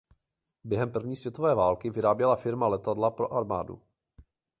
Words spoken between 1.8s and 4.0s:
vyráběla firma letadla pro armádu.